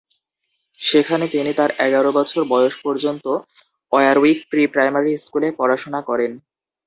[0.81, 3.25] সেখানে তিনি তার এগার বছর বয়স পর্যন্ত
[3.91, 6.31] ওয়ারউইক প্রি-প্রাইমারি স্কুলে পড়াশুনা করেন।